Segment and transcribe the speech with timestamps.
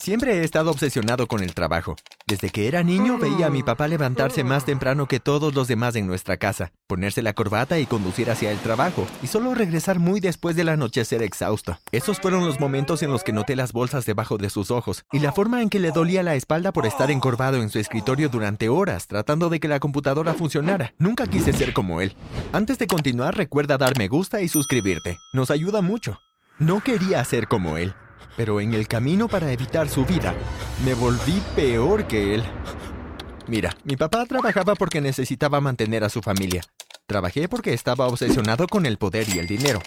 [0.00, 1.94] Siempre he estado obsesionado con el trabajo.
[2.26, 5.94] Desde que era niño veía a mi papá levantarse más temprano que todos los demás
[5.94, 10.20] en nuestra casa, ponerse la corbata y conducir hacia el trabajo, y solo regresar muy
[10.20, 11.78] después del anochecer exhausto.
[11.92, 15.18] Esos fueron los momentos en los que noté las bolsas debajo de sus ojos, y
[15.18, 18.70] la forma en que le dolía la espalda por estar encorvado en su escritorio durante
[18.70, 20.94] horas, tratando de que la computadora funcionara.
[20.96, 22.14] Nunca quise ser como él.
[22.54, 25.18] Antes de continuar, recuerda dar me gusta y suscribirte.
[25.34, 26.18] Nos ayuda mucho.
[26.58, 27.92] No quería ser como él
[28.40, 30.34] pero en el camino para evitar su vida,
[30.82, 32.42] me volví peor que él.
[33.46, 36.62] Mira, mi papá trabajaba porque necesitaba mantener a su familia.
[37.04, 39.82] Trabajé porque estaba obsesionado con el poder y el dinero.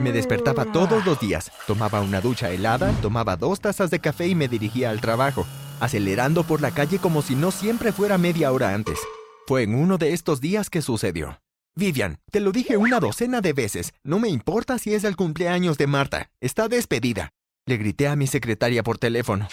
[0.00, 4.34] Me despertaba todos los días, tomaba una ducha helada, tomaba dos tazas de café y
[4.34, 5.46] me dirigía al trabajo,
[5.78, 8.98] acelerando por la calle como si no siempre fuera media hora antes.
[9.46, 11.40] Fue en uno de estos días que sucedió.
[11.76, 15.78] Vivian, te lo dije una docena de veces, no me importa si es el cumpleaños
[15.78, 17.35] de Marta, está despedida.
[17.68, 19.48] Le grité a mi secretaria por teléfono.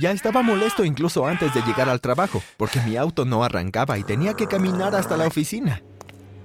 [0.00, 4.04] Ya estaba molesto incluso antes de llegar al trabajo, porque mi auto no arrancaba y
[4.04, 5.82] tenía que caminar hasta la oficina.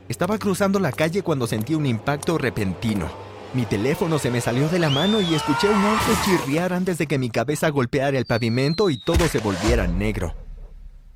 [0.10, 3.10] Estaba cruzando la calle cuando sentí un impacto repentino.
[3.54, 7.08] Mi teléfono se me salió de la mano y escuché un auto chirriar antes de
[7.08, 10.36] que mi cabeza golpeara el pavimento y todo se volviera negro.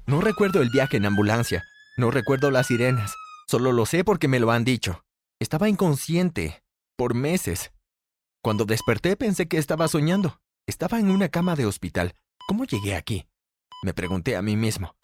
[0.06, 1.66] No recuerdo el viaje en ambulancia,
[1.98, 3.14] no recuerdo las sirenas,
[3.45, 5.04] solo lo sé porque me lo han dicho.
[5.42, 6.64] Estaba inconsciente,
[6.95, 7.72] por meses.
[8.48, 10.40] Cuando desperté pensé que estaba soñando.
[10.67, 12.14] Estaba en una cama de hospital.
[12.48, 13.26] ¿Cómo llegué aquí?
[13.84, 14.95] Me pregunté a mí mismo.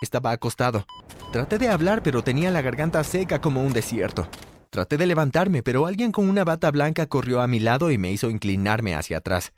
[0.00, 0.86] Estaba acostado.
[1.32, 4.28] Traté de hablar, pero tenía la garganta seca como un desierto.
[4.70, 8.12] Traté de levantarme, pero alguien con una bata blanca corrió a mi lado y me
[8.12, 9.52] hizo inclinarme hacia atrás.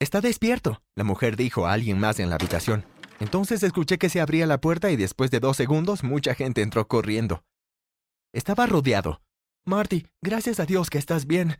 [0.00, 2.84] Está despierto, la mujer dijo a alguien más en la habitación.
[3.20, 6.88] Entonces escuché que se abría la puerta y después de dos segundos mucha gente entró
[6.88, 7.44] corriendo.
[8.32, 9.20] Estaba rodeado.
[9.64, 11.58] Marty, gracias a Dios que estás bien.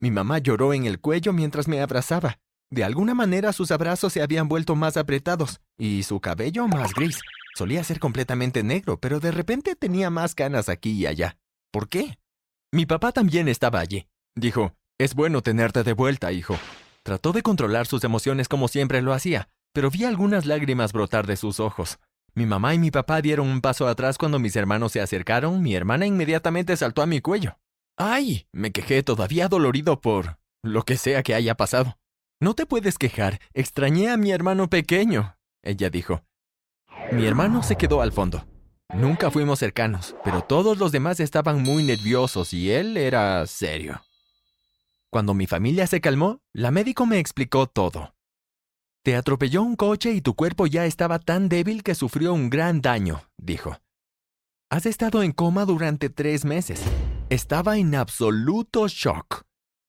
[0.00, 2.38] Mi mamá lloró en el cuello mientras me abrazaba.
[2.70, 7.20] De alguna manera sus abrazos se habían vuelto más apretados y su cabello más gris.
[7.54, 11.38] Solía ser completamente negro, pero de repente tenía más canas aquí y allá.
[11.72, 12.18] ¿Por qué?
[12.72, 14.08] Mi papá también estaba allí.
[14.34, 16.58] Dijo, es bueno tenerte de vuelta, hijo.
[17.02, 21.36] Trató de controlar sus emociones como siempre lo hacía, pero vi algunas lágrimas brotar de
[21.36, 21.98] sus ojos.
[22.34, 25.74] Mi mamá y mi papá dieron un paso atrás cuando mis hermanos se acercaron, mi
[25.74, 27.58] hermana inmediatamente saltó a mi cuello.
[27.96, 28.46] ¡Ay!
[28.52, 31.98] Me quejé todavía dolorido por lo que sea que haya pasado.
[32.40, 36.22] No te puedes quejar, extrañé a mi hermano pequeño, ella dijo.
[37.12, 38.46] Mi hermano se quedó al fondo.
[38.94, 44.02] Nunca fuimos cercanos, pero todos los demás estaban muy nerviosos y él era serio.
[45.10, 48.14] Cuando mi familia se calmó, la médico me explicó todo.
[49.02, 52.82] Te atropelló un coche y tu cuerpo ya estaba tan débil que sufrió un gran
[52.82, 53.78] daño, dijo.
[54.68, 56.82] Has estado en coma durante tres meses.
[57.28, 59.42] Estaba en absoluto shock.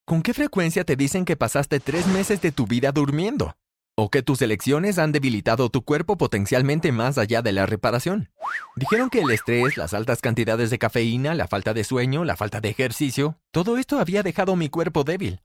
[0.04, 3.54] ¿Con qué frecuencia te dicen que pasaste tres meses de tu vida durmiendo?
[3.96, 8.32] ¿O que tus elecciones han debilitado tu cuerpo potencialmente más allá de la reparación?
[8.74, 12.60] Dijeron que el estrés, las altas cantidades de cafeína, la falta de sueño, la falta
[12.60, 15.40] de ejercicio, todo esto había dejado mi cuerpo débil.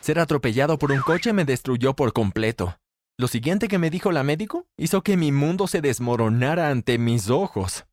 [0.00, 2.78] Ser atropellado por un coche me destruyó por completo.
[3.18, 7.28] Lo siguiente que me dijo la médico hizo que mi mundo se desmoronara ante mis
[7.28, 7.84] ojos.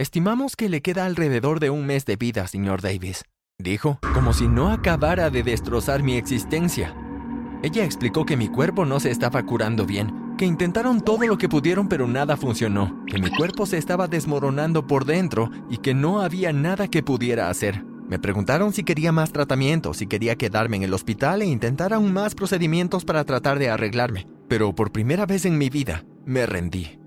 [0.00, 3.24] Estimamos que le queda alrededor de un mes de vida, señor Davis,
[3.58, 6.94] dijo, como si no acabara de destrozar mi existencia.
[7.64, 11.48] Ella explicó que mi cuerpo no se estaba curando bien, que intentaron todo lo que
[11.48, 16.20] pudieron pero nada funcionó, que mi cuerpo se estaba desmoronando por dentro y que no
[16.20, 17.84] había nada que pudiera hacer.
[18.08, 22.12] Me preguntaron si quería más tratamiento, si quería quedarme en el hospital e intentar aún
[22.12, 26.97] más procedimientos para tratar de arreglarme, pero por primera vez en mi vida me rendí.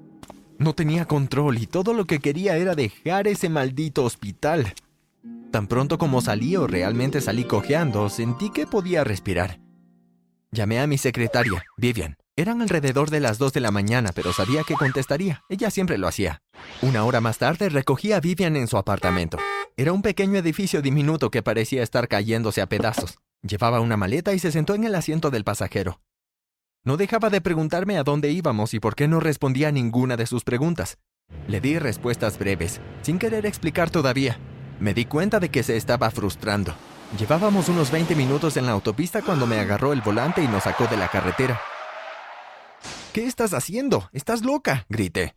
[0.61, 4.75] No tenía control y todo lo que quería era dejar ese maldito hospital.
[5.49, 9.59] Tan pronto como salí o realmente salí cojeando, sentí que podía respirar.
[10.51, 12.15] Llamé a mi secretaria, Vivian.
[12.35, 15.41] Eran alrededor de las 2 de la mañana, pero sabía que contestaría.
[15.49, 16.43] Ella siempre lo hacía.
[16.83, 19.39] Una hora más tarde recogí a Vivian en su apartamento.
[19.77, 23.17] Era un pequeño edificio diminuto que parecía estar cayéndose a pedazos.
[23.41, 26.01] Llevaba una maleta y se sentó en el asiento del pasajero.
[26.83, 30.25] No dejaba de preguntarme a dónde íbamos y por qué no respondía a ninguna de
[30.25, 30.97] sus preguntas.
[31.47, 34.39] Le di respuestas breves, sin querer explicar todavía.
[34.79, 36.73] Me di cuenta de que se estaba frustrando.
[37.19, 40.87] Llevábamos unos 20 minutos en la autopista cuando me agarró el volante y nos sacó
[40.87, 41.61] de la carretera.
[43.13, 44.09] ¿Qué estás haciendo?
[44.11, 44.87] ¿Estás loca?
[44.89, 45.35] grité.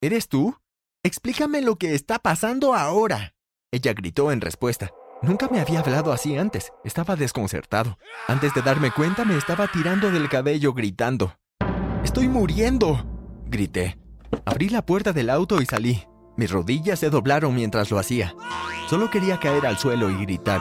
[0.00, 0.56] ¿Eres tú?
[1.04, 3.34] Explícame lo que está pasando ahora.
[3.70, 4.90] Ella gritó en respuesta.
[5.22, 6.72] Nunca me había hablado así antes.
[6.84, 7.98] Estaba desconcertado.
[8.28, 11.34] Antes de darme cuenta me estaba tirando del cabello gritando.
[12.04, 13.04] ¡Estoy muriendo!
[13.46, 13.98] grité.
[14.44, 16.04] Abrí la puerta del auto y salí.
[16.36, 18.34] Mis rodillas se doblaron mientras lo hacía.
[18.88, 20.60] Solo quería caer al suelo y gritar.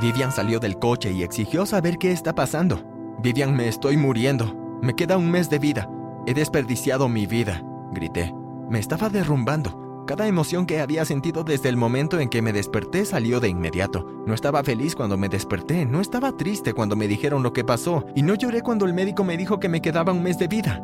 [0.00, 2.84] Vivian salió del coche y exigió saber qué está pasando.
[3.22, 4.54] Vivian, me estoy muriendo.
[4.82, 5.88] Me queda un mes de vida.
[6.26, 8.32] He desperdiciado mi vida, grité.
[8.68, 9.85] Me estaba derrumbando.
[10.06, 14.06] Cada emoción que había sentido desde el momento en que me desperté salió de inmediato.
[14.24, 18.06] No estaba feliz cuando me desperté, no estaba triste cuando me dijeron lo que pasó
[18.14, 20.80] y no lloré cuando el médico me dijo que me quedaba un mes de vida.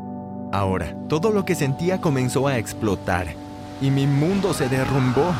[0.53, 3.29] Ahora, todo lo que sentía comenzó a explotar
[3.81, 5.33] y mi mundo se derrumbó.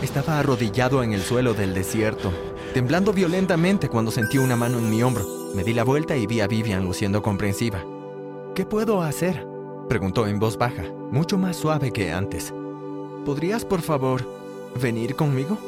[0.00, 2.32] Estaba arrodillado en el suelo del desierto,
[2.72, 5.26] temblando violentamente cuando sentí una mano en mi hombro.
[5.54, 7.84] Me di la vuelta y vi a Vivian luciendo comprensiva.
[8.54, 9.46] ¿Qué puedo hacer?
[9.90, 12.54] preguntó en voz baja, mucho más suave que antes.
[13.24, 14.26] ¿Podrías, por favor,
[14.80, 15.58] venir conmigo?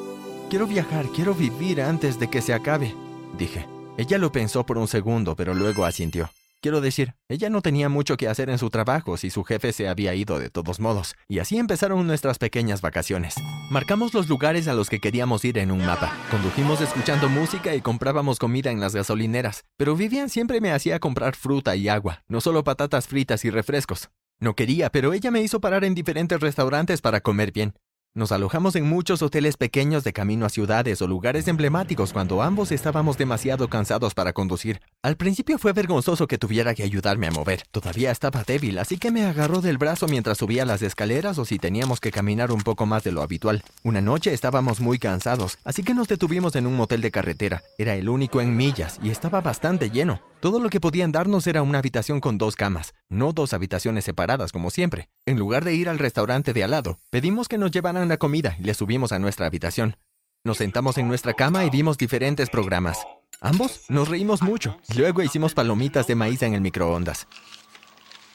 [0.48, 2.94] Quiero viajar, quiero vivir antes de que se acabe,
[3.38, 3.66] dije.
[3.98, 6.30] Ella lo pensó por un segundo, pero luego asintió.
[6.62, 9.88] Quiero decir, ella no tenía mucho que hacer en su trabajo si su jefe se
[9.88, 13.34] había ido de todos modos, y así empezaron nuestras pequeñas vacaciones.
[13.70, 17.80] Marcamos los lugares a los que queríamos ir en un mapa, condujimos escuchando música y
[17.80, 22.40] comprábamos comida en las gasolineras, pero Vivian siempre me hacía comprar fruta y agua, no
[22.40, 24.08] solo patatas fritas y refrescos.
[24.42, 27.74] No quería, pero ella me hizo parar en diferentes restaurantes para comer bien.
[28.14, 32.70] Nos alojamos en muchos hoteles pequeños de camino a ciudades o lugares emblemáticos cuando ambos
[32.70, 34.82] estábamos demasiado cansados para conducir.
[35.00, 37.62] Al principio fue vergonzoso que tuviera que ayudarme a mover.
[37.70, 41.58] Todavía estaba débil, así que me agarró del brazo mientras subía las escaleras o si
[41.58, 43.64] teníamos que caminar un poco más de lo habitual.
[43.82, 47.62] Una noche estábamos muy cansados, así que nos detuvimos en un motel de carretera.
[47.78, 50.20] Era el único en millas y estaba bastante lleno.
[50.42, 54.52] Todo lo que podían darnos era una habitación con dos camas, no dos habitaciones separadas
[54.52, 55.08] como siempre.
[55.24, 58.56] En lugar de ir al restaurante de al lado, pedimos que nos llevaran la comida
[58.58, 59.96] y le subimos a nuestra habitación.
[60.42, 63.06] Nos sentamos en nuestra cama y vimos diferentes programas.
[63.40, 64.80] Ambos nos reímos mucho.
[64.96, 67.28] Luego hicimos palomitas de maíz en el microondas.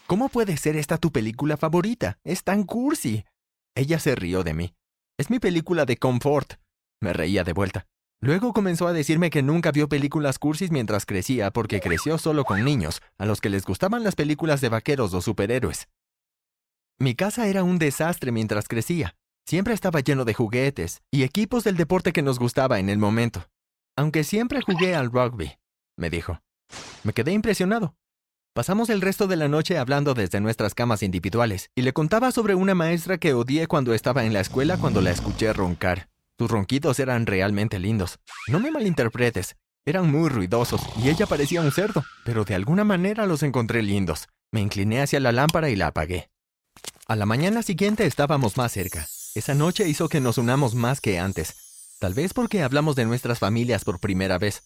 [0.06, 2.20] ¿Cómo puede ser esta tu película favorita?
[2.24, 3.26] Es tan cursi.
[3.76, 4.74] Ella se rió de mí.
[5.18, 6.54] Es mi película de confort.
[7.02, 7.86] Me reía de vuelta.
[8.22, 12.64] Luego comenzó a decirme que nunca vio películas cursis mientras crecía porque creció solo con
[12.64, 15.90] niños, a los que les gustaban las películas de vaqueros o superhéroes.
[17.00, 19.16] Mi casa era un desastre mientras crecía.
[19.46, 23.48] Siempre estaba lleno de juguetes y equipos del deporte que nos gustaba en el momento.
[23.96, 25.60] Aunque siempre jugué al rugby,
[25.96, 26.42] me dijo.
[27.04, 27.96] Me quedé impresionado.
[28.54, 32.56] Pasamos el resto de la noche hablando desde nuestras camas individuales y le contaba sobre
[32.56, 36.10] una maestra que odié cuando estaba en la escuela cuando la escuché roncar.
[36.40, 38.18] Sus ronquidos eran realmente lindos.
[38.48, 39.56] No me malinterpretes,
[39.86, 44.28] eran muy ruidosos y ella parecía un cerdo, pero de alguna manera los encontré lindos.
[44.52, 46.32] Me incliné hacia la lámpara y la apagué.
[47.08, 49.08] A la mañana siguiente estábamos más cerca.
[49.34, 51.56] Esa noche hizo que nos unamos más que antes.
[52.00, 54.64] Tal vez porque hablamos de nuestras familias por primera vez.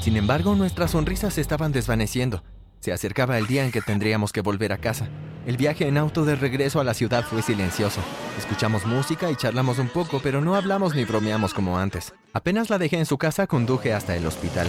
[0.00, 2.42] Sin embargo, nuestras sonrisas estaban desvaneciendo
[2.86, 5.08] se acercaba el día en que tendríamos que volver a casa.
[5.44, 8.00] El viaje en auto de regreso a la ciudad fue silencioso.
[8.38, 12.14] Escuchamos música y charlamos un poco, pero no hablamos ni bromeamos como antes.
[12.32, 14.68] Apenas la dejé en su casa, conduje hasta el hospital.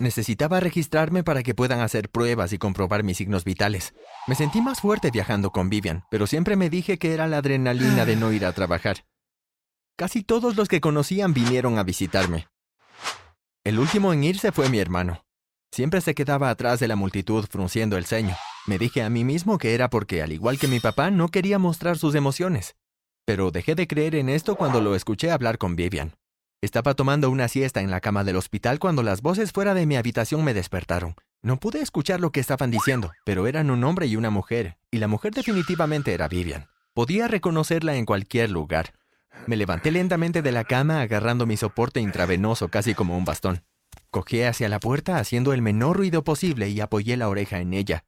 [0.00, 3.94] Necesitaba registrarme para que puedan hacer pruebas y comprobar mis signos vitales.
[4.28, 8.04] Me sentí más fuerte viajando con Vivian, pero siempre me dije que era la adrenalina
[8.04, 9.04] de no ir a trabajar.
[9.96, 12.46] Casi todos los que conocían vinieron a visitarme.
[13.64, 15.24] El último en irse fue mi hermano.
[15.72, 18.36] Siempre se quedaba atrás de la multitud frunciendo el ceño.
[18.66, 21.58] Me dije a mí mismo que era porque, al igual que mi papá, no quería
[21.58, 22.76] mostrar sus emociones.
[23.26, 26.14] Pero dejé de creer en esto cuando lo escuché hablar con Vivian.
[26.60, 29.94] Estaba tomando una siesta en la cama del hospital cuando las voces fuera de mi
[29.94, 31.14] habitación me despertaron.
[31.40, 34.98] No pude escuchar lo que estaban diciendo, pero eran un hombre y una mujer, y
[34.98, 36.66] la mujer definitivamente era Vivian.
[36.94, 38.94] Podía reconocerla en cualquier lugar.
[39.46, 43.62] Me levanté lentamente de la cama agarrando mi soporte intravenoso casi como un bastón.
[44.10, 48.04] Cogí hacia la puerta haciendo el menor ruido posible y apoyé la oreja en ella.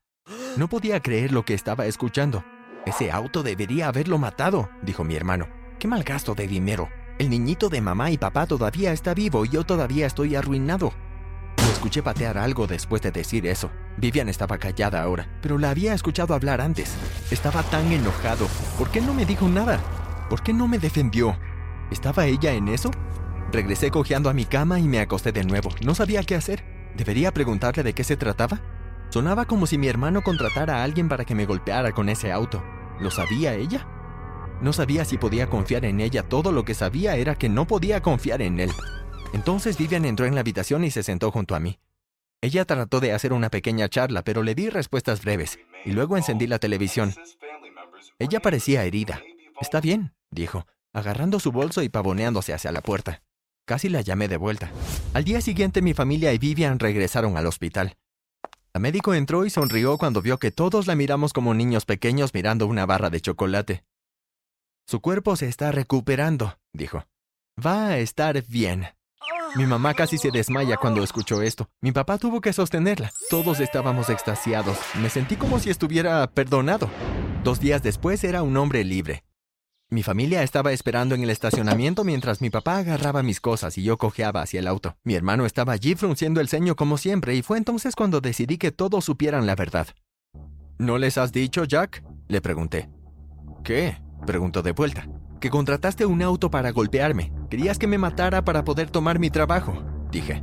[0.56, 2.44] No podía creer lo que estaba escuchando.
[2.84, 5.48] Ese auto debería haberlo matado, dijo mi hermano.
[5.78, 6.88] Qué mal gasto de dinero.
[7.20, 10.94] El niñito de mamá y papá todavía está vivo y yo todavía estoy arruinado.
[11.58, 13.70] Lo escuché patear algo después de decir eso.
[13.98, 16.94] Vivian estaba callada ahora, pero la había escuchado hablar antes.
[17.30, 18.48] Estaba tan enojado.
[18.78, 19.78] ¿Por qué no me dijo nada?
[20.30, 21.36] ¿Por qué no me defendió?
[21.90, 22.90] ¿Estaba ella en eso?
[23.52, 25.68] Regresé cojeando a mi cama y me acosté de nuevo.
[25.84, 26.64] No sabía qué hacer.
[26.96, 28.62] ¿Debería preguntarle de qué se trataba?
[29.10, 32.64] Sonaba como si mi hermano contratara a alguien para que me golpeara con ese auto.
[32.98, 33.86] ¿Lo sabía ella?
[34.60, 36.22] No sabía si podía confiar en ella.
[36.22, 38.70] Todo lo que sabía era que no podía confiar en él.
[39.32, 41.78] Entonces Vivian entró en la habitación y se sentó junto a mí.
[42.42, 46.46] Ella trató de hacer una pequeña charla, pero le di respuestas breves, y luego encendí
[46.46, 47.14] la televisión.
[48.18, 49.22] Ella parecía herida.
[49.60, 53.22] Está bien, dijo, agarrando su bolso y pavoneándose hacia la puerta.
[53.66, 54.70] Casi la llamé de vuelta.
[55.12, 57.96] Al día siguiente mi familia y Vivian regresaron al hospital.
[58.72, 62.66] La médico entró y sonrió cuando vio que todos la miramos como niños pequeños mirando
[62.66, 63.84] una barra de chocolate.
[64.90, 67.04] Su cuerpo se está recuperando, dijo.
[67.64, 68.88] Va a estar bien.
[69.54, 71.70] Mi mamá casi se desmaya cuando escuchó esto.
[71.80, 73.12] Mi papá tuvo que sostenerla.
[73.30, 74.76] Todos estábamos extasiados.
[75.00, 76.90] Me sentí como si estuviera perdonado.
[77.44, 79.22] Dos días después era un hombre libre.
[79.90, 83.96] Mi familia estaba esperando en el estacionamiento mientras mi papá agarraba mis cosas y yo
[83.96, 84.96] cojeaba hacia el auto.
[85.04, 88.72] Mi hermano estaba allí frunciendo el ceño como siempre y fue entonces cuando decidí que
[88.72, 89.86] todos supieran la verdad.
[90.78, 92.02] ¿No les has dicho, Jack?
[92.26, 92.90] Le pregunté.
[93.62, 94.09] ¿Qué?
[94.26, 95.08] Preguntó de vuelta.
[95.40, 97.32] Que contrataste un auto para golpearme.
[97.48, 100.42] Querías que me matara para poder tomar mi trabajo, dije.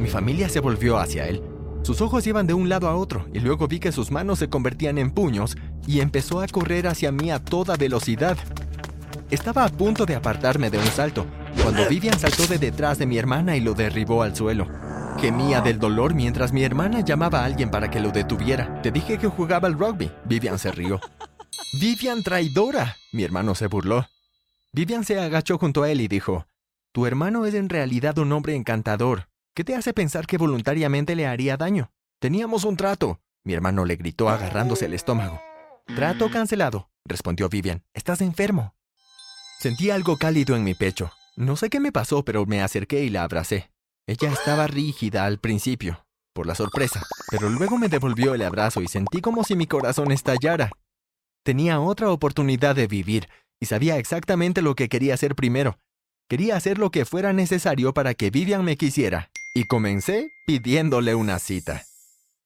[0.00, 1.42] Mi familia se volvió hacia él.
[1.82, 4.50] Sus ojos iban de un lado a otro y luego vi que sus manos se
[4.50, 8.36] convertían en puños y empezó a correr hacia mí a toda velocidad.
[9.30, 11.24] Estaba a punto de apartarme de un salto,
[11.62, 14.68] cuando Vivian saltó de detrás de mi hermana y lo derribó al suelo.
[15.20, 18.80] Gemía del dolor mientras mi hermana llamaba a alguien para que lo detuviera.
[18.82, 20.10] Te dije que jugaba al rugby.
[20.24, 21.00] Vivian se rió.
[21.80, 22.96] ¡Vivian traidora!
[23.12, 24.06] Mi hermano se burló.
[24.72, 26.46] Vivian se agachó junto a él y dijo,
[26.92, 29.28] Tu hermano es en realidad un hombre encantador.
[29.54, 31.90] ¿Qué te hace pensar que voluntariamente le haría daño?
[32.20, 33.20] Teníamos un trato.
[33.44, 35.40] Mi hermano le gritó agarrándose el estómago.
[35.96, 37.82] Trato cancelado, respondió Vivian.
[37.94, 38.74] Estás enfermo.
[39.58, 41.10] Sentí algo cálido en mi pecho.
[41.36, 43.70] No sé qué me pasó, pero me acerqué y la abracé.
[44.06, 48.88] Ella estaba rígida al principio, por la sorpresa, pero luego me devolvió el abrazo y
[48.88, 50.70] sentí como si mi corazón estallara.
[51.42, 53.28] Tenía otra oportunidad de vivir
[53.60, 55.78] y sabía exactamente lo que quería hacer primero.
[56.28, 59.30] Quería hacer lo que fuera necesario para que Vivian me quisiera.
[59.54, 61.82] Y comencé pidiéndole una cita.